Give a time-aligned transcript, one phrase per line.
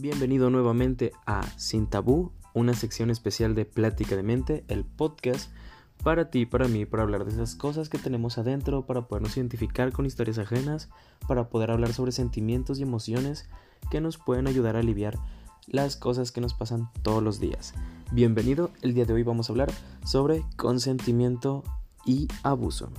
[0.00, 5.52] Bienvenido nuevamente a Sin Tabú, una sección especial de Plática de Mente, el podcast
[6.02, 9.36] para ti y para mí, para hablar de esas cosas que tenemos adentro, para podernos
[9.36, 10.88] identificar con historias ajenas,
[11.28, 13.50] para poder hablar sobre sentimientos y emociones
[13.90, 15.18] que nos pueden ayudar a aliviar
[15.66, 17.74] las cosas que nos pasan todos los días.
[18.10, 19.70] Bienvenido, el día de hoy vamos a hablar
[20.06, 21.62] sobre consentimiento
[22.06, 22.90] y abuso.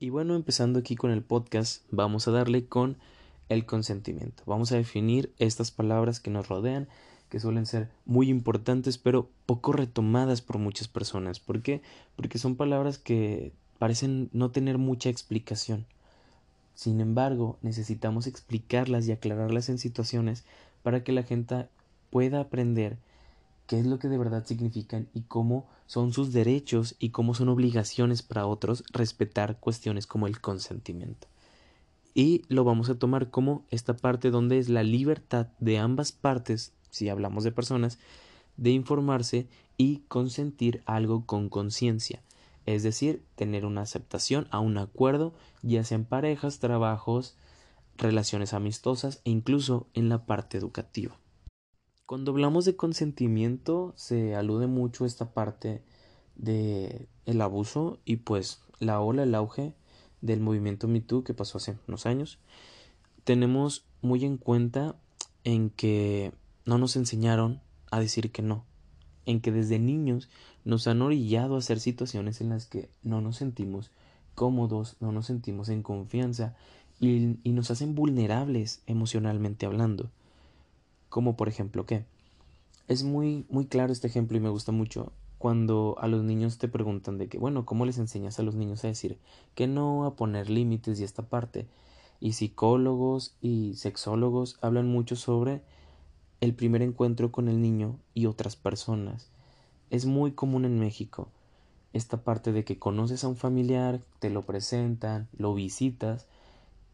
[0.00, 2.98] Y bueno, empezando aquí con el podcast, vamos a darle con
[3.48, 4.44] el consentimiento.
[4.46, 6.86] Vamos a definir estas palabras que nos rodean,
[7.28, 11.40] que suelen ser muy importantes, pero poco retomadas por muchas personas.
[11.40, 11.82] ¿Por qué?
[12.14, 15.84] Porque son palabras que parecen no tener mucha explicación.
[16.74, 20.44] Sin embargo, necesitamos explicarlas y aclararlas en situaciones
[20.84, 21.66] para que la gente
[22.10, 22.98] pueda aprender
[23.68, 27.50] qué es lo que de verdad significan y cómo son sus derechos y cómo son
[27.50, 31.28] obligaciones para otros respetar cuestiones como el consentimiento.
[32.14, 36.72] Y lo vamos a tomar como esta parte donde es la libertad de ambas partes,
[36.90, 37.98] si hablamos de personas,
[38.56, 42.22] de informarse y consentir algo con conciencia,
[42.64, 47.36] es decir, tener una aceptación a un acuerdo, ya sea en parejas, trabajos,
[47.98, 51.18] relaciones amistosas e incluso en la parte educativa.
[52.08, 55.82] Cuando hablamos de consentimiento se alude mucho esta parte
[56.36, 59.74] de el abuso y pues la ola, el auge
[60.22, 62.38] del movimiento MeToo que pasó hace unos años.
[63.24, 64.96] Tenemos muy en cuenta
[65.44, 66.32] en que
[66.64, 68.64] no nos enseñaron a decir que no,
[69.26, 70.30] en que desde niños
[70.64, 73.90] nos han orillado a hacer situaciones en las que no nos sentimos
[74.34, 76.56] cómodos, no nos sentimos en confianza
[77.00, 80.10] y, y nos hacen vulnerables emocionalmente hablando.
[81.08, 82.04] Como por ejemplo que
[82.86, 86.68] es muy muy claro este ejemplo y me gusta mucho cuando a los niños te
[86.68, 89.18] preguntan de que bueno, ¿cómo les enseñas a los niños a decir
[89.54, 91.66] que no, a poner límites y esta parte?
[92.20, 95.62] Y psicólogos y sexólogos hablan mucho sobre
[96.40, 99.30] el primer encuentro con el niño y otras personas.
[99.90, 101.28] Es muy común en México
[101.92, 106.26] esta parte de que conoces a un familiar, te lo presentan, lo visitas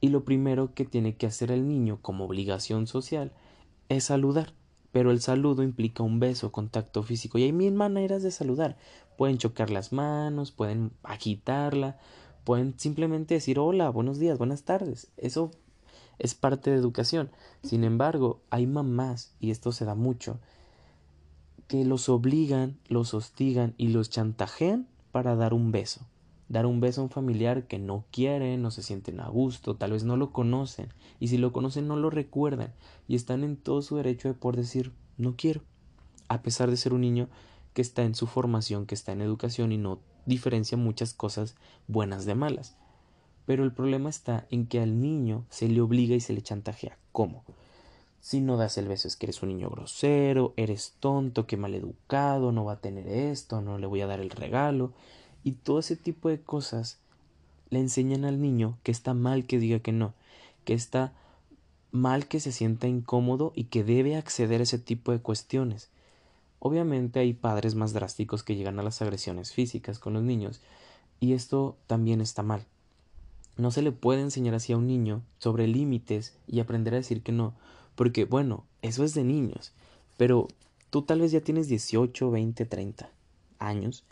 [0.00, 3.32] y lo primero que tiene que hacer el niño como obligación social
[3.88, 4.52] es saludar.
[4.92, 8.76] Pero el saludo implica un beso, contacto físico, y hay mil maneras de saludar.
[9.16, 11.98] Pueden chocar las manos, pueden agitarla,
[12.44, 15.10] pueden simplemente decir hola, buenos días, buenas tardes.
[15.16, 15.50] Eso
[16.18, 17.30] es parte de educación.
[17.62, 20.38] Sin embargo, hay mamás, y esto se da mucho,
[21.66, 26.06] que los obligan, los hostigan y los chantajean para dar un beso
[26.48, 29.92] dar un beso a un familiar que no quieren, no se sienten a gusto, tal
[29.92, 30.88] vez no lo conocen,
[31.20, 32.72] y si lo conocen no lo recuerdan,
[33.08, 35.62] y están en todo su derecho de poder decir no quiero,
[36.28, 37.28] a pesar de ser un niño
[37.72, 41.56] que está en su formación, que está en educación y no diferencia muchas cosas
[41.86, 42.76] buenas de malas.
[43.46, 46.96] Pero el problema está en que al niño se le obliga y se le chantajea.
[47.12, 47.44] ¿Cómo?
[48.20, 52.52] Si no das el beso es que eres un niño grosero, eres tonto, que educado,
[52.52, 54.92] no va a tener esto, no le voy a dar el regalo
[55.44, 56.98] y todo ese tipo de cosas
[57.70, 60.14] le enseñan al niño que está mal que diga que no,
[60.64, 61.12] que está
[61.92, 65.90] mal que se sienta incómodo y que debe acceder a ese tipo de cuestiones.
[66.58, 70.60] Obviamente hay padres más drásticos que llegan a las agresiones físicas con los niños
[71.20, 72.64] y esto también está mal.
[73.56, 77.22] No se le puede enseñar así a un niño sobre límites y aprender a decir
[77.22, 77.54] que no,
[77.94, 79.72] porque bueno, eso es de niños,
[80.16, 80.48] pero
[80.90, 83.10] tú tal vez ya tienes 18, 20, 30
[83.58, 84.04] años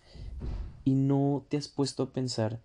[0.85, 2.61] y no te has puesto a pensar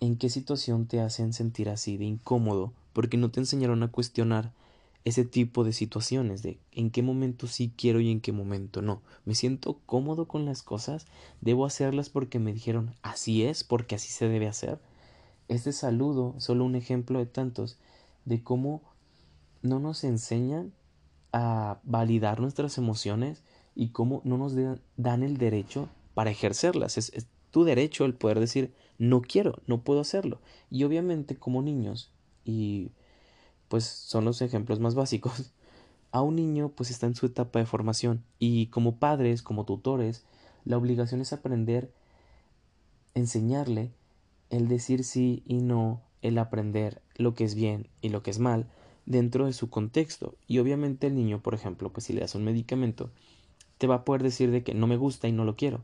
[0.00, 4.52] en qué situación te hacen sentir así de incómodo porque no te enseñaron a cuestionar
[5.04, 9.00] ese tipo de situaciones de en qué momento sí quiero y en qué momento no.
[9.24, 11.06] Me siento cómodo con las cosas,
[11.40, 14.78] debo hacerlas porque me dijeron así es, porque así se debe hacer.
[15.48, 17.78] Este saludo es solo un ejemplo de tantos
[18.24, 18.82] de cómo
[19.62, 20.72] no nos enseñan
[21.32, 23.42] a validar nuestras emociones
[23.74, 24.54] y cómo no nos
[24.96, 26.98] dan el derecho para ejercerlas.
[26.98, 30.40] Es, tu derecho el poder decir no quiero, no puedo hacerlo.
[30.70, 32.12] Y obviamente como niños,
[32.44, 32.90] y
[33.68, 35.52] pues son los ejemplos más básicos,
[36.12, 40.24] a un niño pues está en su etapa de formación y como padres, como tutores,
[40.64, 41.92] la obligación es aprender,
[43.14, 43.90] enseñarle
[44.50, 48.38] el decir sí y no, el aprender lo que es bien y lo que es
[48.38, 48.66] mal
[49.06, 50.34] dentro de su contexto.
[50.46, 53.10] Y obviamente el niño, por ejemplo, pues si le das un medicamento,
[53.78, 55.80] te va a poder decir de que no me gusta y no lo quiero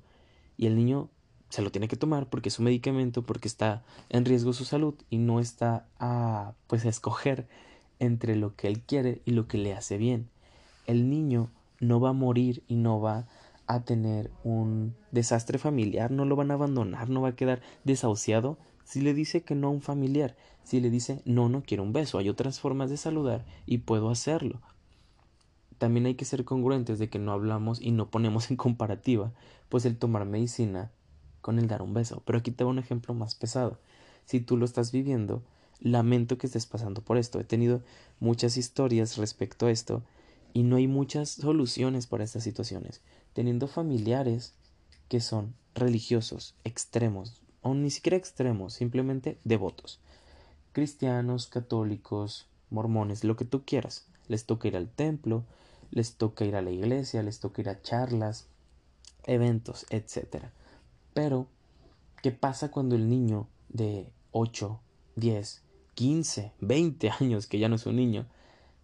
[0.56, 1.08] y el niño
[1.48, 4.94] se lo tiene que tomar porque es un medicamento, porque está en riesgo su salud
[5.10, 7.46] y no está a pues a escoger
[7.98, 10.28] entre lo que él quiere y lo que le hace bien.
[10.86, 11.50] El niño
[11.80, 13.26] no va a morir y no va
[13.66, 18.58] a tener un desastre familiar, no lo van a abandonar, no va a quedar desahuciado
[18.84, 21.92] si le dice que no a un familiar, si le dice no, no quiero un
[21.92, 24.60] beso, hay otras formas de saludar y puedo hacerlo.
[25.78, 29.32] También hay que ser congruentes de que no hablamos y no ponemos en comparativa,
[29.68, 30.90] pues el tomar medicina
[31.40, 32.22] con el dar un beso.
[32.24, 33.78] Pero aquí te un ejemplo más pesado.
[34.24, 35.42] Si tú lo estás viviendo,
[35.80, 37.38] lamento que estés pasando por esto.
[37.38, 37.82] He tenido
[38.20, 40.02] muchas historias respecto a esto
[40.52, 43.02] y no hay muchas soluciones para estas situaciones.
[43.32, 44.54] Teniendo familiares
[45.08, 50.00] que son religiosos, extremos, o ni siquiera extremos, simplemente devotos.
[50.72, 54.06] Cristianos, católicos, mormones, lo que tú quieras.
[54.28, 55.44] Les toca ir al templo,
[55.90, 58.48] les toca ir a la iglesia, les toca ir a charlas,
[59.24, 60.46] eventos, etc.
[61.14, 61.48] Pero,
[62.22, 64.80] ¿qué pasa cuando el niño de 8,
[65.16, 65.62] 10,
[65.94, 68.26] 15, 20 años, que ya no es un niño,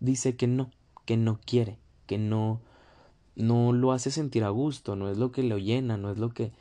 [0.01, 0.71] dice que no,
[1.05, 2.61] que no quiere, que no
[3.35, 6.31] no lo hace sentir a gusto, no es lo que lo llena, no es lo
[6.31, 6.53] que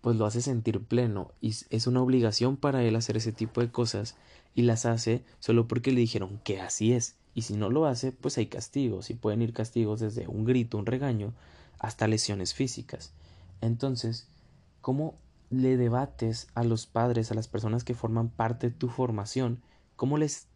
[0.00, 3.70] pues lo hace sentir pleno y es una obligación para él hacer ese tipo de
[3.70, 4.16] cosas
[4.54, 8.12] y las hace solo porque le dijeron que así es y si no lo hace
[8.12, 11.32] pues hay castigos y pueden ir castigos desde un grito, un regaño
[11.78, 13.12] hasta lesiones físicas.
[13.60, 14.28] Entonces,
[14.80, 15.14] ¿cómo
[15.50, 19.60] le debates a los padres, a las personas que forman parte de tu formación,
[19.96, 20.46] cómo les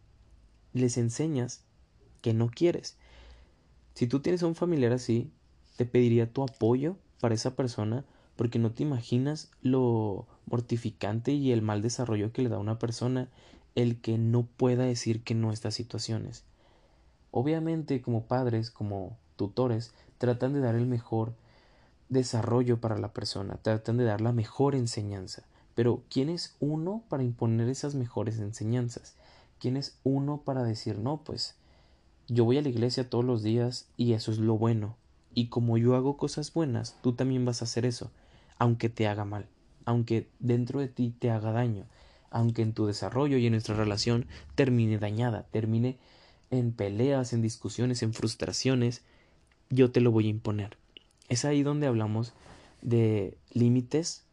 [0.73, 1.63] les enseñas
[2.21, 2.97] que no quieres?
[3.93, 5.31] Si tú tienes a un familiar así,
[5.77, 8.05] te pediría tu apoyo para esa persona
[8.35, 12.79] porque no te imaginas lo mortificante y el mal desarrollo que le da a una
[12.79, 13.29] persona
[13.75, 16.43] el que no pueda decir que no a estas situaciones.
[17.37, 21.33] Obviamente, como padres, como tutores, tratan de dar el mejor
[22.07, 25.43] desarrollo para la persona, tratan de dar la mejor enseñanza.
[25.73, 29.17] Pero ¿quién es uno para imponer esas mejores enseñanzas?
[29.59, 31.57] ¿Quién es uno para decir, no, pues
[32.29, 34.95] yo voy a la iglesia todos los días y eso es lo bueno?
[35.33, 38.11] Y como yo hago cosas buenas, tú también vas a hacer eso,
[38.57, 39.45] aunque te haga mal,
[39.83, 41.83] aunque dentro de ti te haga daño,
[42.29, 45.97] aunque en tu desarrollo y en nuestra relación termine dañada, termine
[46.51, 49.03] en peleas, en discusiones, en frustraciones,
[49.69, 50.77] yo te lo voy a imponer.
[51.29, 52.33] Es ahí donde hablamos
[52.81, 54.23] de límites,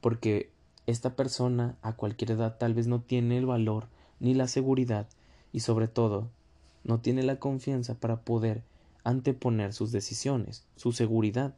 [0.00, 0.50] porque
[0.86, 3.86] esta persona a cualquier edad tal vez no tiene el valor
[4.20, 5.08] ni la seguridad
[5.52, 6.30] y sobre todo
[6.84, 8.62] no tiene la confianza para poder
[9.04, 11.54] anteponer sus decisiones, su seguridad.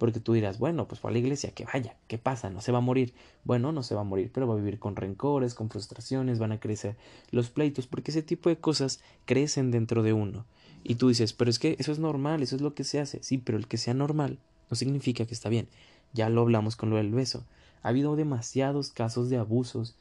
[0.00, 2.48] Porque tú dirás, bueno, pues fue a la iglesia, que vaya, ¿qué pasa?
[2.48, 3.12] No se va a morir.
[3.44, 6.52] Bueno, no se va a morir, pero va a vivir con rencores, con frustraciones, van
[6.52, 6.96] a crecer
[7.30, 10.46] los pleitos, porque ese tipo de cosas crecen dentro de uno.
[10.82, 13.22] Y tú dices, pero es que eso es normal, eso es lo que se hace.
[13.22, 14.38] Sí, pero el que sea normal
[14.70, 15.68] no significa que está bien.
[16.14, 17.44] Ya lo hablamos con lo del beso.
[17.82, 19.96] Ha habido demasiados casos de abusos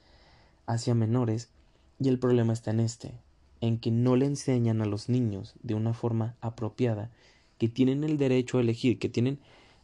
[0.65, 1.49] hacia menores
[1.99, 3.13] y el problema está en este
[3.61, 7.09] en que no le enseñan a los niños de una forma apropiada
[7.57, 9.39] que tienen el derecho a elegir, que tienen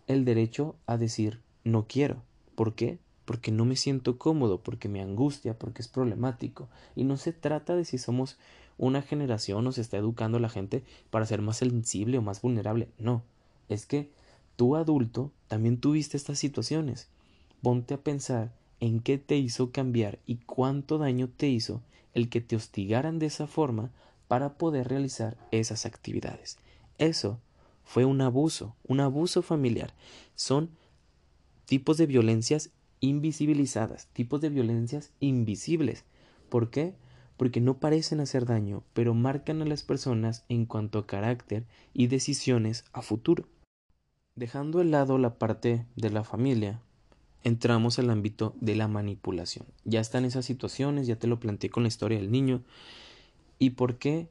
[0.08, 2.24] el derecho a decir no quiero.
[2.56, 3.00] ¿Por qué?
[3.26, 6.70] Porque no me siento cómodo, porque me angustia, porque es problemático.
[6.96, 8.38] Y no se trata de si somos
[8.78, 12.42] una generación o se está educando a la gente para ser más sensible o más
[12.42, 12.90] vulnerable.
[12.98, 13.24] No,
[13.70, 14.12] es que
[14.56, 17.10] tú adulto también tuviste estas situaciones.
[17.62, 21.82] Ponte a pensar en qué te hizo cambiar y cuánto daño te hizo
[22.14, 23.92] el que te hostigaran de esa forma
[24.28, 26.58] para poder realizar esas actividades.
[26.98, 27.40] Eso
[27.86, 29.94] fue un abuso, un abuso familiar.
[30.36, 30.72] Son
[31.66, 36.04] tipos de violencias invisibilizadas, tipos de violencias invisibles.
[36.50, 36.96] ¿Por qué?
[37.38, 42.08] Porque no parecen hacer daño, pero marcan a las personas en cuanto a carácter y
[42.08, 43.46] decisiones a futuro.
[44.36, 46.82] Dejando de lado la parte de la familia,
[47.44, 49.68] entramos al ámbito de la manipulación.
[49.84, 52.64] Ya están esas situaciones, ya te lo planteé con la historia del niño.
[53.60, 54.30] ¿Y por qué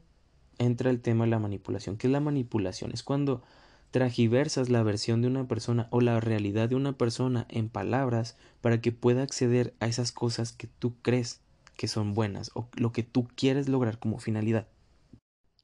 [0.57, 1.97] entra el tema de la manipulación?
[1.97, 2.91] ¿Qué es la manipulación?
[2.91, 3.43] Es cuando
[3.91, 8.81] tragiversas la versión de una persona o la realidad de una persona en palabras para
[8.81, 11.41] que pueda acceder a esas cosas que tú crees
[11.77, 14.67] que son buenas o lo que tú quieres lograr como finalidad.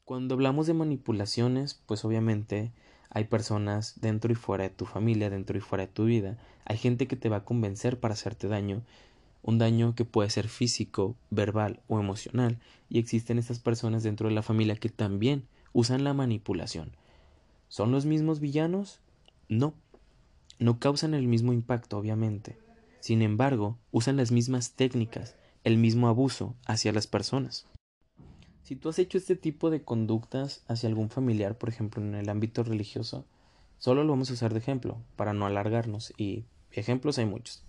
[0.06, 2.72] Cuando hablamos de manipulaciones, pues obviamente
[3.10, 6.38] hay personas dentro y fuera de tu familia, dentro y fuera de tu vida.
[6.66, 8.82] Hay gente que te va a convencer para hacerte daño,
[9.44, 12.60] un daño que puede ser físico, verbal o emocional.
[12.90, 16.92] Y existen estas personas dentro de la familia que también usan la manipulación.
[17.68, 19.00] ¿Son los mismos villanos?
[19.48, 19.74] No.
[20.60, 22.58] No causan el mismo impacto, obviamente.
[23.00, 27.66] Sin embargo, usan las mismas técnicas, el mismo abuso hacia las personas.
[28.64, 32.30] Si tú has hecho este tipo de conductas hacia algún familiar, por ejemplo, en el
[32.30, 33.26] ámbito religioso,
[33.80, 37.64] solo lo vamos a usar de ejemplo, para no alargarnos, y ejemplos hay muchos.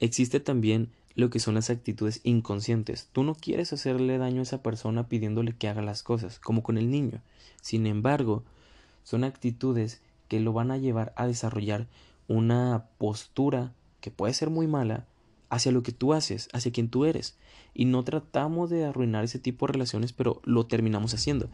[0.00, 3.08] Existe también lo que son las actitudes inconscientes.
[3.12, 6.78] Tú no quieres hacerle daño a esa persona pidiéndole que haga las cosas, como con
[6.78, 7.20] el niño.
[7.60, 8.42] Sin embargo,
[9.04, 11.86] son actitudes que lo van a llevar a desarrollar
[12.26, 15.06] una postura que puede ser muy mala
[15.50, 17.36] hacia lo que tú haces, hacia quien tú eres.
[17.74, 21.48] Y no tratamos de arruinar ese tipo de relaciones, pero lo terminamos haciendo.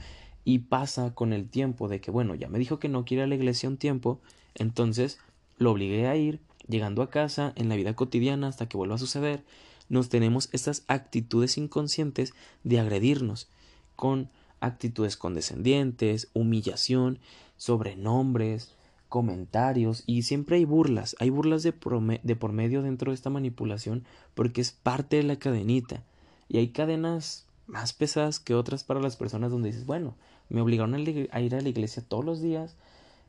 [0.45, 3.25] Y pasa con el tiempo de que, bueno, ya me dijo que no quiere ir
[3.25, 4.21] a la iglesia un tiempo,
[4.55, 5.19] entonces
[5.59, 8.99] lo obligué a ir, llegando a casa, en la vida cotidiana, hasta que vuelva a
[8.99, 9.45] suceder,
[9.89, 12.33] nos tenemos estas actitudes inconscientes
[12.65, 13.49] de agredirnos
[13.97, 17.19] con actitudes condescendientes, humillación,
[17.57, 18.77] sobrenombres,
[19.09, 24.61] comentarios y siempre hay burlas, hay burlas de, por medio dentro de esta manipulación porque
[24.61, 26.05] es parte de la cadenita
[26.49, 30.15] y hay cadenas más pesadas que otras para las personas donde dices, bueno,
[30.49, 31.01] me obligaron a
[31.41, 32.77] ir a la iglesia todos los días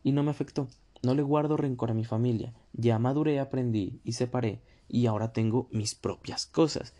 [0.03, 0.67] y no me afectó,
[1.01, 5.67] no le guardo rencor a mi familia, ya maduré, aprendí y separé y ahora tengo
[5.71, 6.93] mis propias cosas.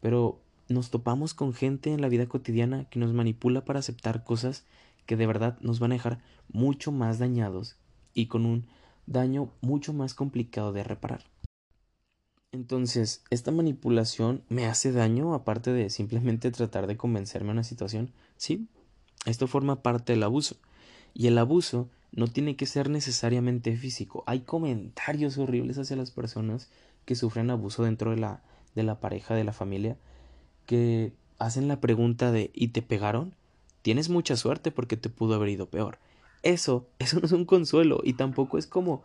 [0.00, 4.64] Pero nos topamos con gente en la vida cotidiana que nos manipula para aceptar cosas
[5.06, 6.20] que de verdad nos van a dejar
[6.52, 7.76] mucho más dañados
[8.14, 8.66] y con un
[9.06, 11.24] daño mucho más complicado de reparar.
[12.52, 18.12] Entonces, ¿esta manipulación me hace daño aparte de simplemente tratar de convencerme a una situación?
[18.36, 18.68] Sí,
[19.24, 20.56] esto forma parte del abuso.
[21.14, 24.24] Y el abuso no tiene que ser necesariamente físico.
[24.26, 26.70] Hay comentarios horribles hacia las personas
[27.04, 28.42] que sufren abuso dentro de la,
[28.74, 29.96] de la pareja, de la familia,
[30.66, 33.34] que hacen la pregunta de ¿y te pegaron?
[33.82, 35.98] Tienes mucha suerte porque te pudo haber ido peor.
[36.42, 39.02] Eso, eso no es un consuelo y tampoco es como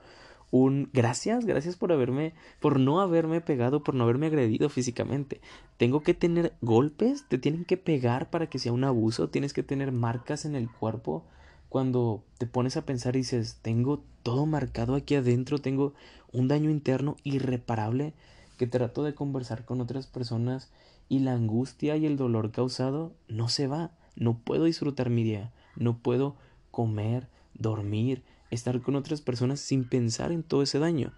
[0.52, 5.42] un gracias, gracias por haberme, por no haberme pegado, por no haberme agredido físicamente.
[5.78, 9.64] Tengo que tener golpes, te tienen que pegar para que sea un abuso, tienes que
[9.64, 11.26] tener marcas en el cuerpo.
[11.75, 15.94] Cuando te pones a pensar y dices, tengo todo marcado aquí adentro, tengo
[16.32, 18.13] un daño interno irreparable
[18.58, 20.72] que trato de conversar con otras personas
[21.10, 23.91] y la angustia y el dolor causado no se va.
[24.15, 26.38] No puedo disfrutar mi día, no puedo
[26.72, 31.12] comer, dormir, estar con otras personas sin pensar en todo ese daño.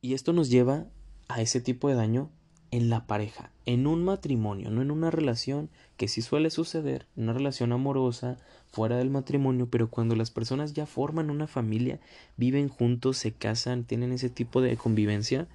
[0.00, 0.86] Y esto nos lleva
[1.28, 2.30] a ese tipo de daño
[2.70, 7.32] en la pareja, en un matrimonio, no en una relación que sí suele suceder, una
[7.32, 8.38] relación amorosa
[8.70, 11.98] fuera del matrimonio, pero cuando las personas ya forman una familia,
[12.36, 15.48] viven juntos, se casan, tienen ese tipo de convivencia,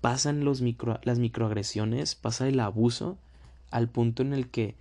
[0.00, 3.18] pasan los micro, las microagresiones, pasa el abuso
[3.70, 4.76] al punto en el que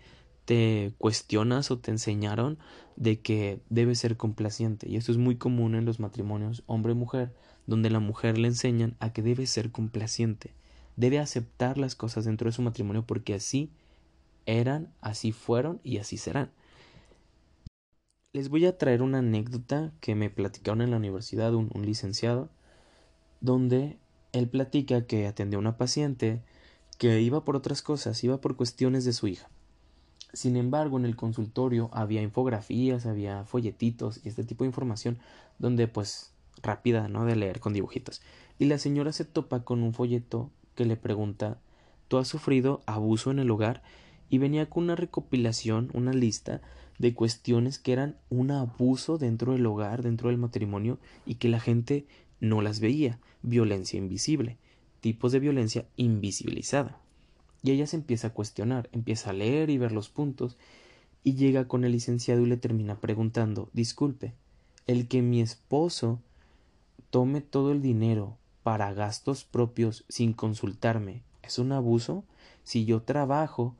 [0.45, 2.57] te cuestionas o te enseñaron
[2.95, 4.87] de que debes ser complaciente.
[4.87, 7.33] Y esto es muy común en los matrimonios hombre-mujer,
[7.65, 10.53] donde la mujer le enseñan a que debe ser complaciente.
[10.98, 13.72] Debe aceptar las cosas dentro de su matrimonio porque así
[14.46, 16.51] eran, así fueron y así serán.
[18.34, 22.50] Les voy a traer una anécdota que me platicaron en la universidad un, un licenciado,
[23.42, 23.98] donde
[24.34, 26.42] él platica que atendió a una paciente
[26.98, 29.50] que iba por otras cosas, iba por cuestiones de su hija.
[30.34, 35.20] Sin embargo, en el consultorio había infografías, había folletitos y este tipo de información
[35.58, 37.25] donde pues rápida, ¿no?
[37.25, 38.22] De leer con dibujitos.
[38.60, 41.60] Y la señora se topa con un folleto que le pregunta
[42.07, 43.84] ¿Tú has sufrido abuso en el hogar?
[44.29, 46.62] y venía con una recopilación, una lista
[47.00, 51.60] de cuestiones que eran un abuso dentro del hogar, dentro del matrimonio y que la
[51.60, 52.05] gente
[52.39, 53.19] no las veía.
[53.41, 54.57] Violencia invisible,
[55.00, 57.00] tipos de violencia invisibilizada.
[57.63, 60.57] Y ella se empieza a cuestionar, empieza a leer y ver los puntos,
[61.24, 64.34] y llega con el licenciado y le termina preguntando Disculpe,
[64.88, 66.19] el que mi esposo
[67.10, 72.25] tome todo el dinero para gastos propios sin consultarme, ¿es un abuso?
[72.65, 73.75] Si yo trabajo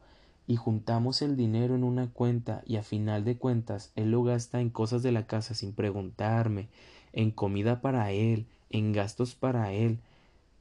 [0.48, 4.62] y juntamos el dinero en una cuenta y a final de cuentas él lo gasta
[4.62, 6.70] en cosas de la casa sin preguntarme,
[7.12, 10.00] en comida para él, en gastos para él,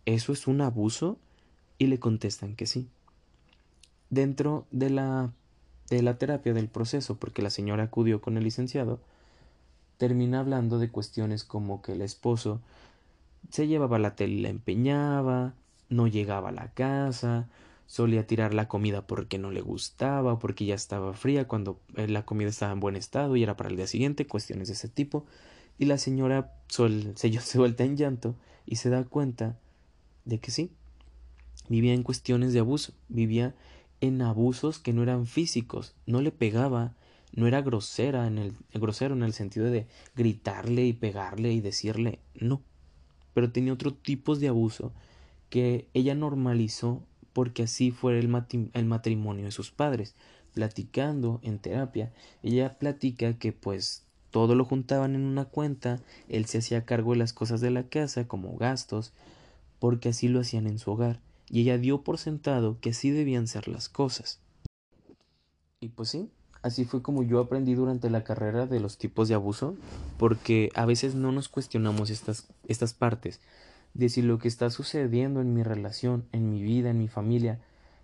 [0.06, 1.18] ¿eso es un abuso?
[1.78, 2.88] Y le contestan que sí
[4.10, 5.30] dentro de la,
[5.88, 8.98] de la terapia del proceso, porque la señora acudió con el licenciado,
[9.98, 12.60] termina hablando de cuestiones como que el esposo
[13.50, 15.54] se llevaba la tele y la empeñaba,
[15.88, 17.48] no llegaba a la casa,
[17.86, 22.24] solía tirar la comida porque no le gustaba porque ya estaba fría cuando eh, la
[22.24, 25.24] comida estaba en buen estado y era para el día siguiente, cuestiones de ese tipo.
[25.78, 28.34] Y la señora se, se vuelta en llanto
[28.66, 29.56] y se da cuenta
[30.24, 30.70] de que sí,
[31.68, 33.54] vivía en cuestiones de abuso, vivía
[34.00, 36.94] en abusos que no eran físicos, no le pegaba,
[37.32, 39.86] no era grosera en el grosero en el sentido de
[40.16, 42.60] gritarle y pegarle y decirle no,
[43.36, 44.94] pero tenía otro tipo de abuso
[45.50, 47.02] que ella normalizó
[47.34, 48.34] porque así fue el,
[48.72, 50.14] el matrimonio de sus padres.
[50.54, 56.00] Platicando en terapia, ella platica que pues todo lo juntaban en una cuenta,
[56.30, 59.12] él se hacía cargo de las cosas de la casa como gastos,
[59.80, 63.48] porque así lo hacían en su hogar y ella dio por sentado que así debían
[63.48, 64.40] ser las cosas.
[65.80, 66.30] Y pues sí,
[66.66, 69.76] así fue como yo aprendí durante la carrera de los tipos de abuso,
[70.18, 73.40] porque a veces no nos cuestionamos estas, estas partes
[73.94, 77.58] de si lo que está sucediendo en mi relación, en mi vida, en mi familia,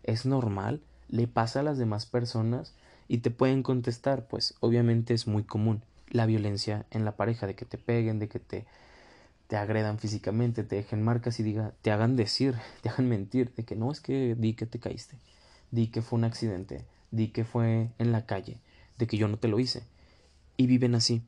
[0.04, 2.72] es normal, le pasa a las demás personas
[3.08, 7.54] y te pueden contestar, pues obviamente es muy común la violencia en la pareja, de
[7.54, 8.64] que te peguen, de que te,
[9.48, 13.64] te agredan físicamente, te dejen marcas y diga, te hagan decir, te hagan mentir, de
[13.64, 15.16] que no es que di que te caíste,
[15.70, 18.58] di que fue un accidente, di que fue en la calle,
[18.98, 19.84] de que yo no te lo hice.
[20.56, 21.22] Y viven así.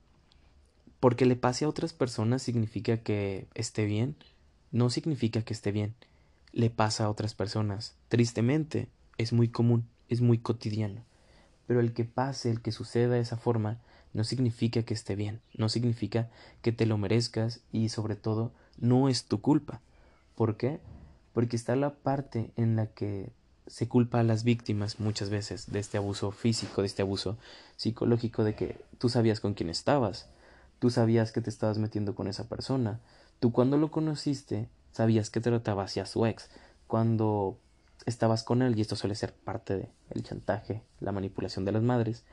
[0.98, 4.16] Porque le pase a otras personas significa que esté bien,
[4.72, 5.94] no significa que esté bien.
[6.52, 7.94] Le pasa a otras personas.
[8.08, 8.88] Tristemente,
[9.18, 11.04] es muy común, es muy cotidiano.
[11.66, 13.78] Pero el que pase, el que suceda de esa forma,
[14.14, 16.30] no significa que esté bien, no significa
[16.62, 19.80] que te lo merezcas y sobre todo no es tu culpa.
[20.36, 20.80] ¿Por qué?
[21.32, 23.30] Porque está la parte en la que
[23.66, 27.38] se culpa a las víctimas muchas veces de este abuso físico, de este abuso
[27.76, 30.28] psicológico, de que tú sabías con quién estabas,
[30.78, 33.00] tú sabías que te estabas metiendo con esa persona,
[33.40, 36.50] tú cuando lo conociste sabías que trataba hacia su ex,
[36.86, 37.58] cuando
[38.06, 42.24] estabas con él, y esto suele ser parte del chantaje, la manipulación de las madres,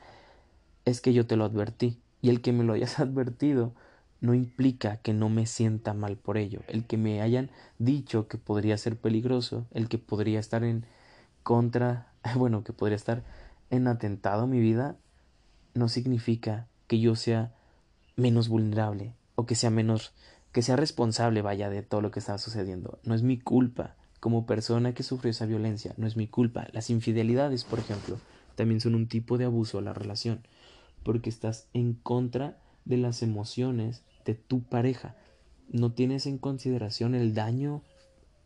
[0.84, 3.72] es que yo te lo advertí, y el que me lo hayas advertido
[4.20, 8.38] no implica que no me sienta mal por ello, el que me hayan dicho que
[8.38, 10.86] podría ser peligroso, el que podría estar en
[11.42, 13.22] contra, bueno, que podría estar
[13.70, 14.96] en atentado a mi vida,
[15.74, 17.54] no significa que yo sea
[18.16, 20.12] menos vulnerable o que sea menos,
[20.52, 22.98] que sea responsable, vaya, de todo lo que está sucediendo.
[23.04, 26.68] No es mi culpa como persona que sufrió esa violencia, no es mi culpa.
[26.72, 28.18] Las infidelidades, por ejemplo,
[28.54, 30.46] también son un tipo de abuso a la relación,
[31.02, 35.16] porque estás en contra de las emociones de tu pareja.
[35.68, 37.82] No tienes en consideración el daño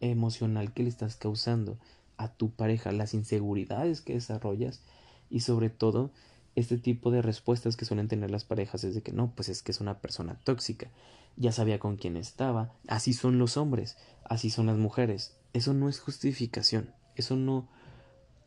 [0.01, 1.79] emocional que le estás causando
[2.17, 4.83] a tu pareja, las inseguridades que desarrollas
[5.31, 6.13] y sobre todo
[6.55, 9.63] este tipo de respuestas que suelen tener las parejas es de que no, pues es
[9.63, 10.91] que es una persona tóxica,
[11.37, 15.37] ya sabía con quién estaba, así son los hombres, así son las mujeres.
[15.53, 17.69] Eso no es justificación, eso no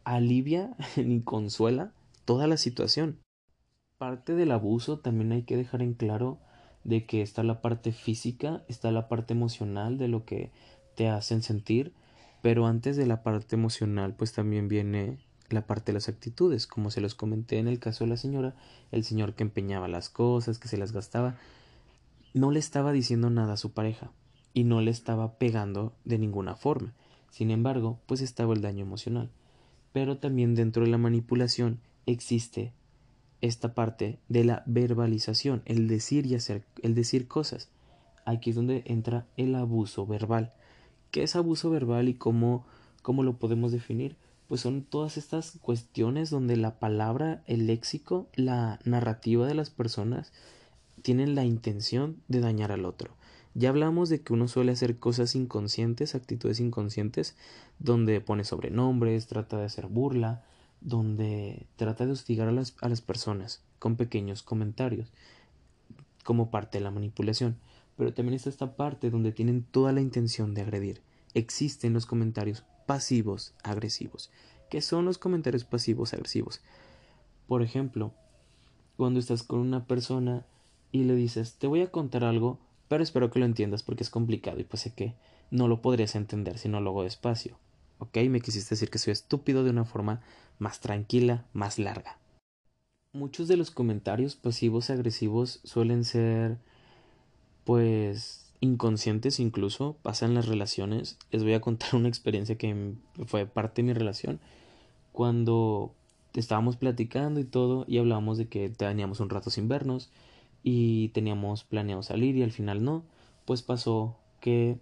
[0.03, 1.93] alivia ni consuela
[2.25, 3.19] toda la situación.
[3.97, 6.39] Parte del abuso también hay que dejar en claro
[6.83, 10.51] de que está la parte física, está la parte emocional de lo que
[10.95, 11.93] te hacen sentir,
[12.41, 15.17] pero antes de la parte emocional, pues también viene
[15.49, 18.55] la parte de las actitudes, como se los comenté en el caso de la señora,
[18.91, 21.37] el señor que empeñaba las cosas, que se las gastaba,
[22.33, 24.11] no le estaba diciendo nada a su pareja
[24.53, 26.93] y no le estaba pegando de ninguna forma.
[27.31, 29.29] Sin embargo, pues estaba el daño emocional.
[29.91, 32.73] Pero también dentro de la manipulación existe
[33.41, 37.69] esta parte de la verbalización, el decir y hacer, el decir cosas.
[38.25, 40.53] Aquí es donde entra el abuso verbal.
[41.11, 42.65] ¿Qué es abuso verbal y cómo,
[43.01, 44.15] cómo lo podemos definir?
[44.47, 50.31] Pues son todas estas cuestiones donde la palabra, el léxico, la narrativa de las personas
[51.01, 53.15] tienen la intención de dañar al otro.
[53.55, 57.35] Ya hablamos de que uno suele hacer cosas inconscientes, actitudes inconscientes,
[57.79, 60.43] donde pone sobrenombres, trata de hacer burla,
[60.81, 65.11] donde trata de hostigar a las, a las personas con pequeños comentarios,
[66.23, 67.57] como parte de la manipulación
[67.99, 71.01] pero también está esta parte donde tienen toda la intención de agredir.
[71.33, 74.31] Existen los comentarios pasivos agresivos.
[74.69, 76.61] ¿Qué son los comentarios pasivos agresivos?
[77.45, 78.13] Por ejemplo,
[78.95, 80.45] cuando estás con una persona
[80.93, 82.57] y le dices, te voy a contar algo,
[82.87, 85.15] pero espero que lo entiendas porque es complicado y pues sé que
[85.51, 87.57] no lo podrías entender si no lo hago despacio.
[87.97, 88.15] ¿Ok?
[88.29, 90.21] Me quisiste decir que soy estúpido de una forma
[90.57, 92.17] más tranquila, más larga.
[93.11, 96.59] Muchos de los comentarios pasivos agresivos suelen ser
[97.69, 101.19] pues inconscientes incluso pasan las relaciones.
[101.29, 102.95] Les voy a contar una experiencia que
[103.27, 104.39] fue parte de mi relación
[105.11, 105.93] cuando
[106.33, 110.09] estábamos platicando y todo y hablábamos de que teníamos un rato sin vernos
[110.63, 113.03] y teníamos planeado salir y al final no,
[113.45, 114.79] pues pasó que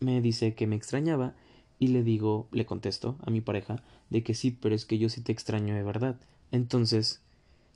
[0.00, 1.32] me dice que me extrañaba
[1.78, 5.08] y le digo, le contesto a mi pareja de que sí, pero es que yo
[5.08, 6.16] sí te extraño de verdad.
[6.50, 7.22] Entonces,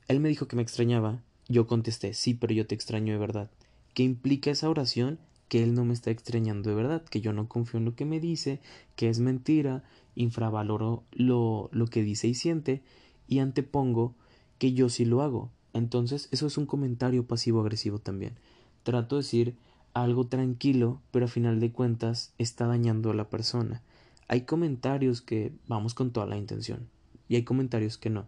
[0.07, 3.49] él me dijo que me extrañaba, yo contesté, sí, pero yo te extraño de verdad.
[3.97, 5.17] ¿Qué implica esa oración?
[5.47, 8.05] Que él no me está extrañando de verdad, que yo no confío en lo que
[8.05, 8.59] me dice,
[8.95, 9.83] que es mentira,
[10.13, 12.83] infravaloro lo, lo que dice y siente,
[13.27, 14.13] y antepongo
[14.59, 15.49] que yo sí lo hago.
[15.73, 18.35] Entonces, eso es un comentario pasivo-agresivo también.
[18.83, 19.55] Trato de decir
[19.95, 23.81] algo tranquilo, pero a final de cuentas está dañando a la persona.
[24.27, 26.87] Hay comentarios que vamos con toda la intención
[27.27, 28.27] y hay comentarios que no.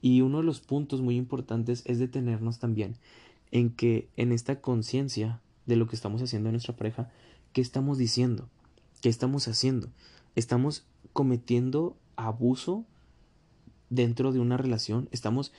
[0.00, 2.94] Y uno de los puntos muy importantes es detenernos también
[3.50, 7.10] en que en esta conciencia de lo que estamos haciendo en nuestra pareja,
[7.52, 8.48] ¿qué estamos diciendo?
[9.00, 9.88] ¿Qué estamos haciendo?
[10.34, 12.84] ¿Estamos cometiendo abuso
[13.90, 15.08] dentro de una relación?
[15.12, 15.52] ¿Estamos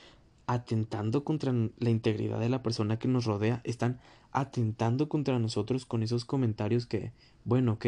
[0.46, 3.60] atentando contra la integridad de la persona que nos rodea?
[3.64, 4.00] ¿Están
[4.32, 7.12] atentando contra nosotros con esos comentarios que,
[7.44, 7.86] bueno, ok,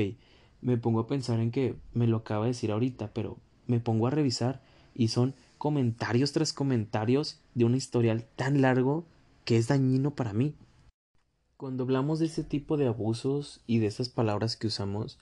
[0.60, 4.06] me pongo a pensar en que me lo acaba de decir ahorita, pero me pongo
[4.06, 4.62] a revisar
[4.94, 9.06] y son comentarios tras comentarios de un historial tan largo
[9.44, 10.55] que es dañino para mí.
[11.57, 15.18] Cuando hablamos de este tipo de abusos y de esas palabras que usamos,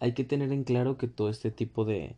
[0.00, 2.16] hay que tener en claro que todo este tipo de,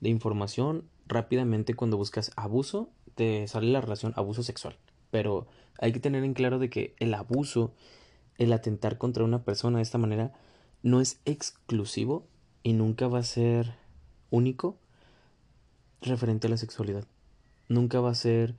[0.00, 4.76] de información, rápidamente cuando buscas abuso, te sale la relación abuso sexual.
[5.10, 5.46] Pero
[5.78, 7.72] hay que tener en claro de que el abuso,
[8.38, 10.32] el atentar contra una persona de esta manera,
[10.82, 12.26] no es exclusivo
[12.62, 13.74] y nunca va a ser
[14.30, 14.78] único
[16.00, 17.04] referente a la sexualidad.
[17.68, 18.56] Nunca va a ser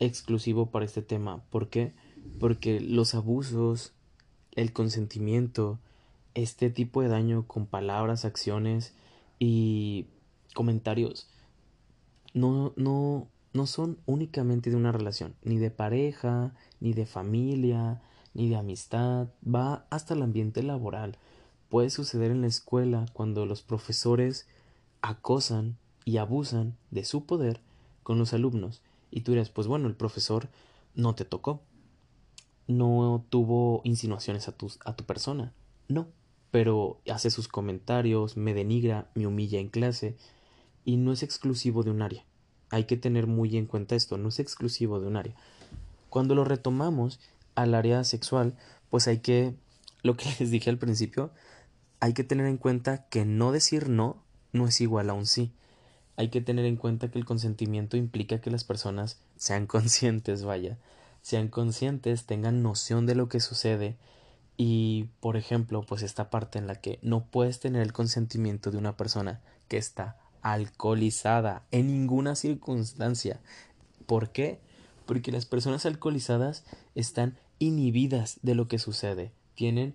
[0.00, 1.42] exclusivo para este tema.
[1.50, 1.92] ¿Por qué?
[2.40, 3.92] Porque los abusos,
[4.52, 5.78] el consentimiento,
[6.34, 8.94] este tipo de daño con palabras, acciones
[9.38, 10.06] y
[10.54, 11.28] comentarios
[12.34, 18.00] no, no, no son únicamente de una relación, ni de pareja, ni de familia,
[18.34, 21.16] ni de amistad, va hasta el ambiente laboral.
[21.68, 24.46] Puede suceder en la escuela cuando los profesores
[25.02, 27.60] acosan y abusan de su poder
[28.02, 28.82] con los alumnos.
[29.10, 30.48] Y tú dirás, pues bueno, el profesor
[30.94, 31.62] no te tocó,
[32.66, 35.52] no tuvo insinuaciones a tu, a tu persona,
[35.88, 36.08] no,
[36.50, 40.16] pero hace sus comentarios, me denigra, me humilla en clase,
[40.84, 42.24] y no es exclusivo de un área.
[42.70, 45.34] Hay que tener muy en cuenta esto, no es exclusivo de un área.
[46.08, 47.20] Cuando lo retomamos
[47.54, 48.54] al área sexual,
[48.88, 49.54] pues hay que,
[50.02, 51.30] lo que les dije al principio,
[51.98, 55.52] hay que tener en cuenta que no decir no no es igual a un sí.
[56.20, 60.76] Hay que tener en cuenta que el consentimiento implica que las personas sean conscientes, vaya,
[61.22, 63.96] sean conscientes, tengan noción de lo que sucede
[64.58, 68.76] y, por ejemplo, pues esta parte en la que no puedes tener el consentimiento de
[68.76, 73.40] una persona que está alcoholizada en ninguna circunstancia.
[74.04, 74.60] ¿Por qué?
[75.06, 79.94] Porque las personas alcoholizadas están inhibidas de lo que sucede, tienen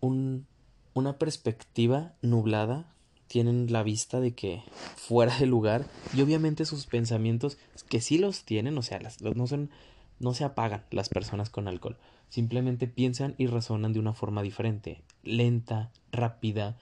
[0.00, 0.46] un,
[0.92, 2.92] una perspectiva nublada,
[3.28, 4.62] tienen la vista de que
[4.96, 7.58] fuera de lugar y obviamente sus pensamientos
[7.88, 9.00] que sí los tienen, o sea,
[9.34, 9.70] no son
[10.18, 11.96] no se apagan las personas con alcohol,
[12.28, 16.78] simplemente piensan y razonan de una forma diferente, lenta, rápida,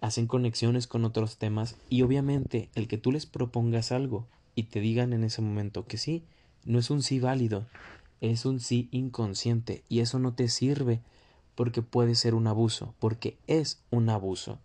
[0.00, 4.80] hacen conexiones con otros temas y obviamente el que tú les propongas algo y te
[4.80, 6.24] digan en ese momento que sí,
[6.64, 7.66] no es un sí válido,
[8.20, 11.00] es un sí inconsciente y eso no te sirve
[11.54, 14.58] porque puede ser un abuso, porque es un abuso.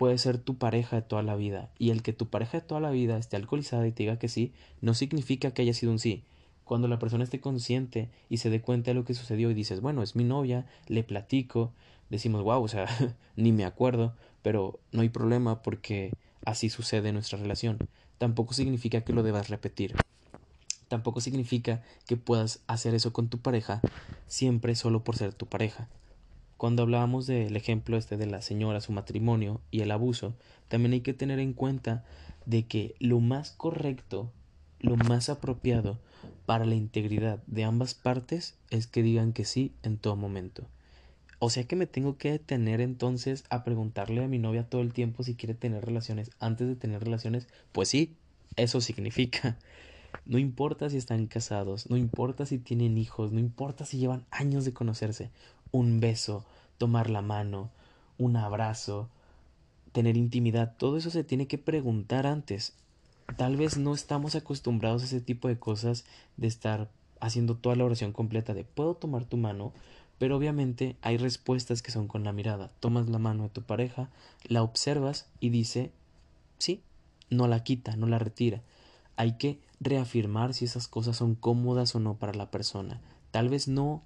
[0.00, 2.80] Puede ser tu pareja de toda la vida y el que tu pareja de toda
[2.80, 5.98] la vida esté alcoholizada y te diga que sí, no significa que haya sido un
[5.98, 6.24] sí.
[6.64, 9.82] Cuando la persona esté consciente y se dé cuenta de lo que sucedió y dices,
[9.82, 11.74] bueno, es mi novia, le platico,
[12.08, 12.86] decimos, wow, o sea,
[13.36, 16.14] ni me acuerdo, pero no hay problema porque
[16.46, 17.82] así sucede en nuestra relación.
[18.16, 19.98] Tampoco significa que lo debas repetir.
[20.88, 23.84] Tampoco significa que puedas hacer eso con tu pareja
[24.26, 25.90] siempre solo por ser tu pareja.
[26.60, 30.34] Cuando hablábamos del ejemplo este de la señora, su matrimonio y el abuso,
[30.68, 32.04] también hay que tener en cuenta
[32.44, 34.30] de que lo más correcto,
[34.78, 35.98] lo más apropiado
[36.44, 40.66] para la integridad de ambas partes es que digan que sí en todo momento.
[41.38, 44.92] O sea que me tengo que detener entonces a preguntarle a mi novia todo el
[44.92, 47.48] tiempo si quiere tener relaciones antes de tener relaciones.
[47.72, 48.16] Pues sí,
[48.56, 49.56] eso significa.
[50.26, 54.64] No importa si están casados, no importa si tienen hijos, no importa si llevan años
[54.64, 55.30] de conocerse.
[55.72, 56.44] Un beso,
[56.78, 57.70] tomar la mano,
[58.18, 59.08] un abrazo,
[59.92, 62.74] tener intimidad, todo eso se tiene que preguntar antes.
[63.36, 66.04] Tal vez no estamos acostumbrados a ese tipo de cosas
[66.36, 66.88] de estar
[67.20, 69.72] haciendo toda la oración completa de puedo tomar tu mano,
[70.18, 72.70] pero obviamente hay respuestas que son con la mirada.
[72.80, 74.10] Tomas la mano de tu pareja,
[74.44, 75.92] la observas y dice
[76.58, 76.82] sí,
[77.30, 78.62] no la quita, no la retira.
[79.16, 83.00] Hay que reafirmar si esas cosas son cómodas o no para la persona.
[83.30, 84.02] Tal vez no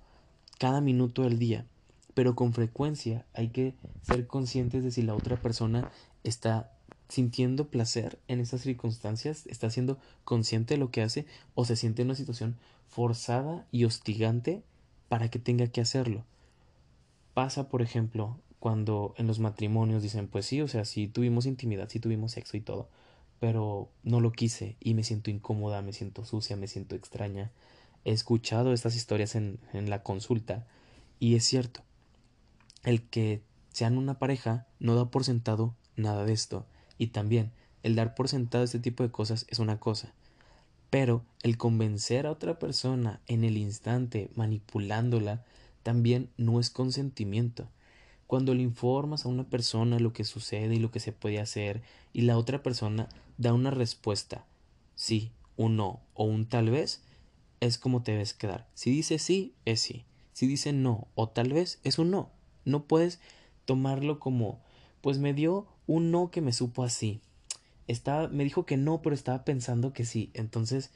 [0.58, 1.66] cada minuto del día,
[2.14, 5.90] pero con frecuencia hay que ser conscientes de si la otra persona
[6.22, 6.70] está
[7.08, 12.02] sintiendo placer en esas circunstancias, está siendo consciente de lo que hace o se siente
[12.02, 12.56] en una situación
[12.88, 14.62] forzada y hostigante
[15.08, 16.24] para que tenga que hacerlo.
[17.34, 21.88] Pasa, por ejemplo, cuando en los matrimonios dicen, pues sí, o sea, sí tuvimos intimidad,
[21.88, 22.88] sí tuvimos sexo y todo,
[23.40, 27.50] pero no lo quise y me siento incómoda, me siento sucia, me siento extraña.
[28.04, 30.66] He escuchado estas historias en, en la consulta
[31.18, 31.82] y es cierto,
[32.82, 36.66] el que sean una pareja no da por sentado nada de esto
[36.98, 40.14] y también el dar por sentado este tipo de cosas es una cosa,
[40.90, 45.44] pero el convencer a otra persona en el instante manipulándola
[45.82, 47.68] también no es consentimiento.
[48.26, 51.82] Cuando le informas a una persona lo que sucede y lo que se puede hacer
[52.12, 54.46] y la otra persona da una respuesta,
[54.94, 57.02] sí, un no o un tal vez,
[57.66, 58.66] es como te debes quedar.
[58.74, 60.04] Si dice sí, es sí.
[60.32, 62.30] Si dice no o tal vez es un no.
[62.64, 63.20] No puedes
[63.64, 64.60] tomarlo como
[65.00, 67.20] pues me dio un no que me supo así.
[67.88, 70.30] Estaba, me dijo que no, pero estaba pensando que sí.
[70.32, 70.90] Entonces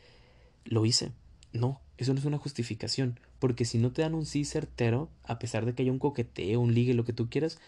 [0.65, 1.13] lo hice.
[1.53, 3.21] No, eso no es una justificación.
[3.39, 6.61] Porque si no te dan un sí certero, a pesar de que haya un coqueteo,
[6.61, 7.59] un ligue, lo que tú quieras,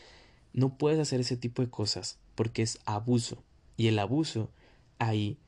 [0.52, 2.18] no puedes hacer ese tipo de cosas.
[2.34, 3.42] Porque es abuso.
[3.76, 4.50] Y el abuso
[4.98, 5.38] ahí,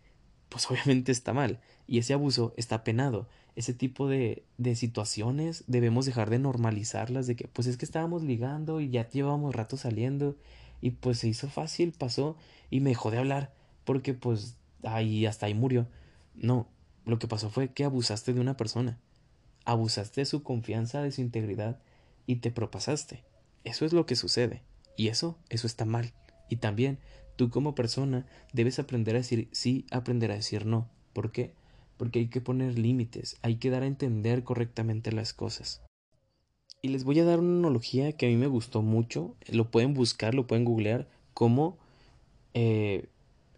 [0.52, 1.58] pues obviamente está mal.
[1.86, 3.26] Y ese abuso está penado.
[3.56, 7.26] Ese tipo de, de situaciones debemos dejar de normalizarlas.
[7.26, 10.36] De que, pues es que estábamos ligando y ya llevábamos rato saliendo.
[10.82, 12.36] Y pues se hizo fácil, pasó
[12.70, 13.54] y me dejó de hablar.
[13.84, 15.86] Porque pues ahí hasta ahí murió.
[16.34, 16.68] No,
[17.06, 18.98] lo que pasó fue que abusaste de una persona.
[19.64, 21.80] Abusaste de su confianza, de su integridad
[22.26, 23.24] y te propasaste.
[23.64, 24.62] Eso es lo que sucede.
[24.96, 26.12] Y eso, eso está mal.
[26.48, 26.98] Y también,
[27.36, 30.88] tú como persona debes aprender a decir sí, aprender a decir no.
[31.12, 31.52] ¿Por qué?
[31.96, 35.82] Porque hay que poner límites, hay que dar a entender correctamente las cosas.
[36.80, 39.36] Y les voy a dar una analogía que a mí me gustó mucho.
[39.48, 41.78] Lo pueden buscar, lo pueden googlear como
[42.54, 43.06] eh,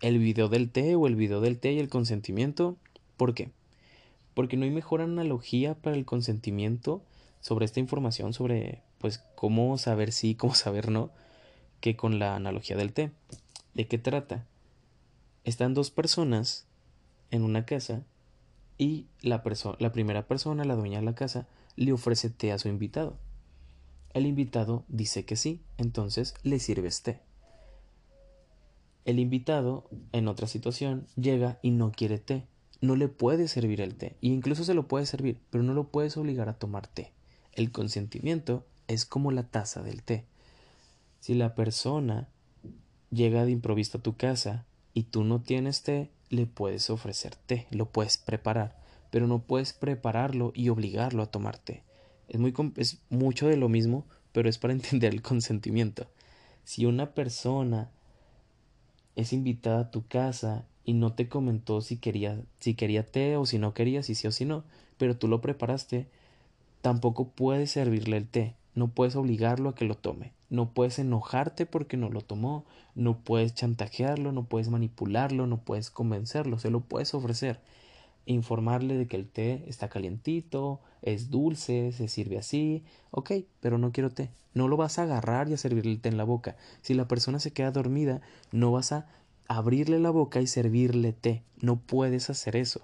[0.02, 2.76] el video del té o el video del té y el consentimiento.
[3.16, 3.50] ¿Por qué?
[4.34, 7.02] Porque no hay mejor analogía para el consentimiento
[7.40, 11.10] sobre esta información, sobre pues cómo saber sí, cómo saber no,
[11.80, 13.10] que con la analogía del té.
[13.74, 14.46] ¿De qué trata?
[15.42, 16.66] Están dos personas
[17.30, 18.04] en una casa
[18.78, 19.42] y la,
[19.78, 23.18] la primera persona, la dueña de la casa, le ofrece té a su invitado.
[24.12, 27.20] El invitado dice que sí, entonces le sirves té.
[29.04, 32.46] El invitado, en otra situación, llega y no quiere té.
[32.80, 34.16] No le puede servir el té.
[34.22, 37.12] E incluso se lo puede servir, pero no lo puedes obligar a tomar té.
[37.52, 40.24] El consentimiento es como la taza del té.
[41.20, 42.28] Si la persona
[43.10, 47.66] llega de improviso a tu casa y tú no tienes té, le puedes ofrecer té,
[47.70, 48.76] lo puedes preparar,
[49.10, 51.82] pero no puedes prepararlo y obligarlo a tomar té.
[52.28, 56.06] Es, muy, es mucho de lo mismo, pero es para entender el consentimiento.
[56.64, 57.90] Si una persona
[59.16, 63.46] es invitada a tu casa y no te comentó si quería, si quería té o
[63.46, 64.64] si no quería, si sí o si no,
[64.98, 66.08] pero tú lo preparaste,
[66.80, 71.66] tampoco puedes servirle el té, no puedes obligarlo a que lo tome, no puedes enojarte
[71.66, 76.80] porque no lo tomó, no puedes chantajearlo, no puedes manipularlo, no puedes convencerlo, se lo
[76.80, 77.60] puedes ofrecer,
[78.26, 83.92] informarle de que el té está calientito, es dulce, se sirve así, ok, pero no
[83.92, 84.30] quiero té.
[84.54, 86.56] No lo vas a agarrar y a servirle el té en la boca.
[86.80, 88.20] Si la persona se queda dormida,
[88.52, 89.06] no vas a
[89.48, 91.42] abrirle la boca y servirle té.
[91.60, 92.80] No puedes hacer eso.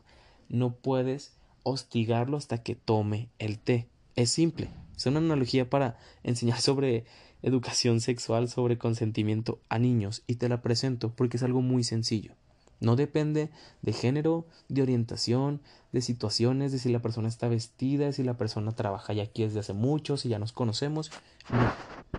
[0.48, 3.86] No puedes hostigarlo hasta que tome el té.
[4.16, 4.68] Es simple.
[5.00, 7.06] Es una analogía para enseñar sobre
[7.40, 12.34] educación sexual, sobre consentimiento a niños y te la presento porque es algo muy sencillo.
[12.80, 18.12] No depende de género, de orientación, de situaciones, de si la persona está vestida, de
[18.12, 21.10] si la persona trabaja ya aquí desde hace mucho, si ya nos conocemos.
[21.50, 21.72] No.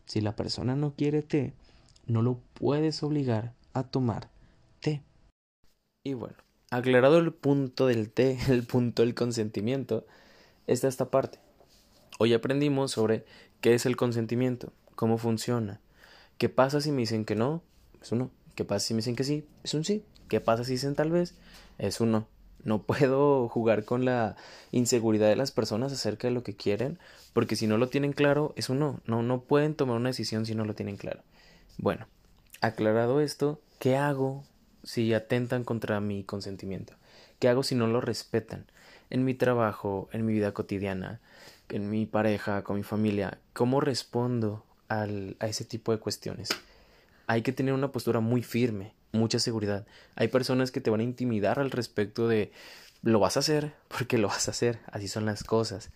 [0.07, 1.53] Si la persona no quiere té,
[2.07, 4.29] no lo puedes obligar a tomar
[4.79, 5.03] té.
[6.03, 6.37] Y bueno,
[6.71, 10.07] aclarado el punto del té, el punto del consentimiento,
[10.65, 11.37] está esta parte.
[12.23, 13.25] Hoy aprendimos sobre
[13.61, 15.81] qué es el consentimiento, cómo funciona,
[16.37, 17.63] qué pasa si me dicen que no,
[17.99, 20.63] es un no, qué pasa si me dicen que sí, es un sí, ¿Qué pasa
[20.63, 21.33] si dicen tal vez?
[21.77, 22.25] Es uno.
[22.63, 24.37] No puedo jugar con la
[24.71, 26.99] inseguridad de las personas acerca de lo que quieren,
[27.33, 29.01] porque si no lo tienen claro, es un no.
[29.05, 31.23] No, no pueden tomar una decisión si no lo tienen claro.
[31.79, 32.07] Bueno,
[32.61, 34.43] aclarado esto, ¿qué hago
[34.83, 36.93] si atentan contra mi consentimiento?
[37.39, 38.67] ¿Qué hago si no lo respetan?
[39.11, 41.19] En mi trabajo, en mi vida cotidiana,
[41.69, 46.49] en mi pareja, con mi familia, ¿cómo respondo al, a ese tipo de cuestiones?
[47.27, 49.85] Hay que tener una postura muy firme, mucha seguridad.
[50.15, 52.51] Hay personas que te van a intimidar al respecto de
[53.03, 55.91] lo vas a hacer porque lo vas a hacer, así son las cosas.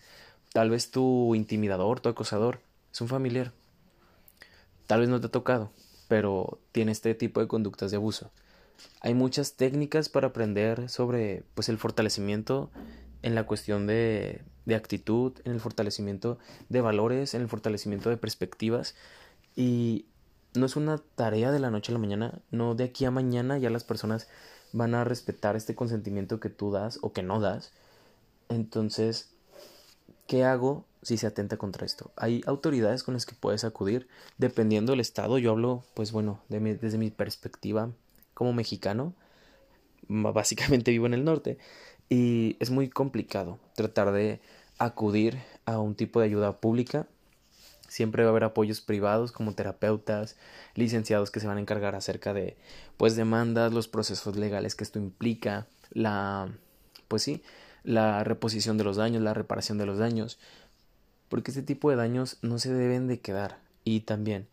[0.54, 2.60] Tal vez tu intimidador, tu acosador,
[2.94, 3.52] es un familiar.
[4.88, 5.72] Tal vez no te ha tocado,
[6.08, 8.32] pero tiene este tipo de conductas de abuso.
[9.02, 12.72] Hay muchas técnicas para aprender sobre pues el fortalecimiento
[13.26, 16.38] en la cuestión de, de actitud, en el fortalecimiento
[16.70, 18.94] de valores, en el fortalecimiento de perspectivas
[19.56, 20.06] y
[20.54, 23.58] no es una tarea de la noche a la mañana, no de aquí a mañana
[23.58, 24.28] ya las personas
[24.74, 27.72] van a respetar este consentimiento que tú das o que no das.
[28.48, 29.32] Entonces,
[30.28, 32.12] ¿qué hago si se atenta contra esto?
[32.16, 34.08] Hay autoridades con las que puedes acudir,
[34.38, 35.40] dependiendo del estado.
[35.40, 37.90] Yo hablo, pues bueno, desde mi perspectiva
[38.36, 39.16] como mexicano,
[40.08, 41.58] básicamente vivo en el norte,
[42.10, 44.40] y es muy complicado tratar de
[44.78, 47.08] acudir a un tipo de ayuda pública
[47.88, 50.36] Siempre va a haber apoyos privados como terapeutas,
[50.74, 52.58] licenciados que se van a encargar acerca de
[52.98, 56.50] pues demandas, los procesos legales que esto implica, la
[57.08, 57.44] pues sí,
[57.84, 60.40] la reposición de los daños, la reparación de los daños.
[61.30, 63.60] porque este tipo de daños no se deben de quedar.
[63.84, 64.48] Y también,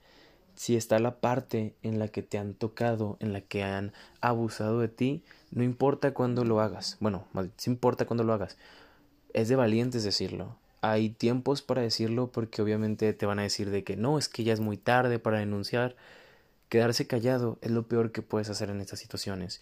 [0.55, 4.81] si está la parte en la que te han tocado, en la que han abusado
[4.81, 6.97] de ti, no importa cuándo lo hagas.
[7.01, 8.57] Bueno, sí importa cuándo lo hagas.
[9.33, 10.57] Es de valientes decirlo.
[10.81, 14.45] Hay tiempos para decirlo porque obviamente te van a decir de que no, es que
[14.45, 15.97] ya es muy tarde para denunciar.
[16.69, 19.61] Quedarse callado es lo peor que puedes hacer en estas situaciones.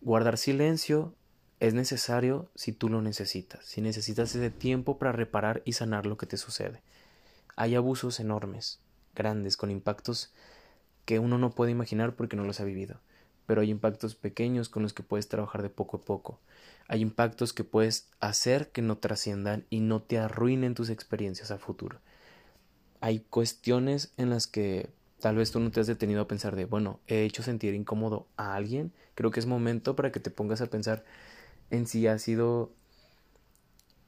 [0.00, 1.14] Guardar silencio
[1.60, 6.16] es necesario si tú lo necesitas, si necesitas ese tiempo para reparar y sanar lo
[6.16, 6.82] que te sucede.
[7.54, 8.80] Hay abusos enormes,
[9.14, 10.32] grandes, con impactos
[11.04, 13.00] que uno no puede imaginar porque no los ha vivido,
[13.46, 16.40] pero hay impactos pequeños con los que puedes trabajar de poco a poco.
[16.88, 21.58] Hay impactos que puedes hacer que no trasciendan y no te arruinen tus experiencias a
[21.58, 22.00] futuro.
[23.00, 26.64] Hay cuestiones en las que tal vez tú no te has detenido a pensar de,
[26.64, 28.92] bueno, he hecho sentir incómodo a alguien.
[29.14, 31.04] Creo que es momento para que te pongas a pensar
[31.70, 32.72] en si ha sido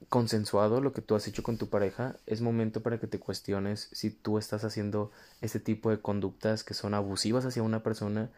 [0.09, 3.89] consensuado lo que tú has hecho con tu pareja, es momento para que te cuestiones
[3.91, 5.11] si tú estás haciendo
[5.41, 8.29] este tipo de conductas que son abusivas hacia una persona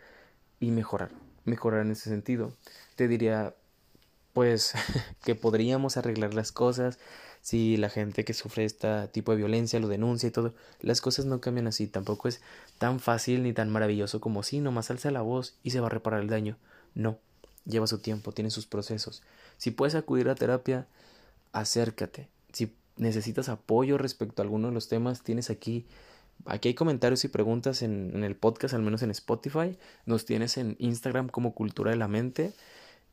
[0.59, 1.11] y mejorar,
[1.45, 2.53] mejorar en ese sentido.
[2.95, 3.53] Te diría,
[4.33, 4.73] pues,
[5.23, 6.99] que podríamos arreglar las cosas
[7.41, 10.55] si la gente que sufre este tipo de violencia lo denuncia y todo.
[10.81, 12.41] Las cosas no cambian así, tampoco es
[12.79, 15.91] tan fácil ni tan maravilloso como si nomás alza la voz y se va a
[15.91, 16.57] reparar el daño.
[16.95, 17.19] No,
[17.65, 19.21] lleva su tiempo, tiene sus procesos.
[19.57, 20.87] Si puedes acudir a terapia,
[21.55, 22.27] acércate.
[22.51, 25.87] Si necesitas apoyo respecto a alguno de los temas, tienes aquí,
[26.45, 29.77] aquí hay comentarios y preguntas en, el podcast, al menos en Spotify.
[30.05, 32.53] Nos tienes en Instagram como Cultura de la Mente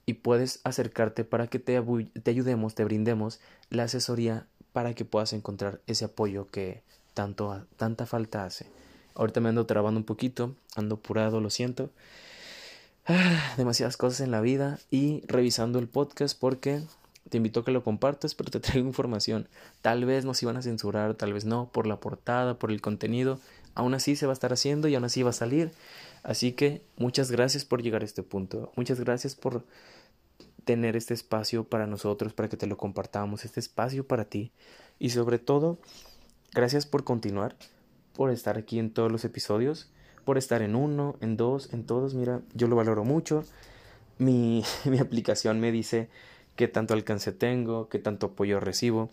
[0.05, 1.81] y puedes acercarte para que te,
[2.23, 6.83] te ayudemos, te brindemos la asesoría para que puedas encontrar ese apoyo que
[7.15, 8.67] tanto, tanta falta hace.
[9.15, 11.91] Ahorita me ando trabando un poquito, ando apurado, lo siento.
[13.07, 16.83] Ah, demasiadas cosas en la vida y revisando el podcast porque
[17.29, 19.49] te invito a que lo compartas, pero te traigo información.
[19.81, 23.39] Tal vez nos iban a censurar, tal vez no, por la portada, por el contenido.
[23.75, 25.73] Aún así se va a estar haciendo y aún así va a salir.
[26.23, 28.73] Así que muchas gracias por llegar a este punto.
[28.77, 29.65] Muchas gracias por
[30.65, 34.53] tener este espacio para nosotros, para que te lo compartamos, este espacio para ti.
[34.99, 35.79] Y sobre todo,
[36.55, 37.57] gracias por continuar,
[38.15, 39.91] por estar aquí en todos los episodios
[40.25, 42.15] por estar en uno, en dos, en todos.
[42.15, 43.45] Mira, yo lo valoro mucho.
[44.19, 46.09] Mi, mi aplicación me dice
[46.57, 49.11] qué tanto alcance tengo, qué tanto apoyo recibo.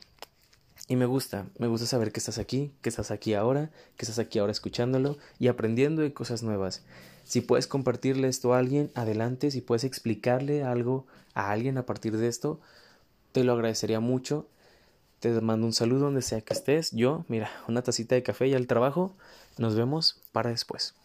[0.88, 4.17] Y me gusta, me gusta saber que estás aquí, que estás aquí ahora, que estás
[4.17, 6.84] aquí ahora escuchándolo y aprendiendo de cosas nuevas.
[7.23, 9.52] Si puedes compartirle esto a alguien, adelante.
[9.52, 12.60] Si puedes explicarle algo a alguien a partir de esto,
[13.34, 14.47] te lo agradecería mucho.
[15.19, 16.89] Te mando un saludo donde sea que estés.
[16.91, 19.15] Yo, mira, una tacita de café y al trabajo.
[19.60, 20.95] Nos vemos para después.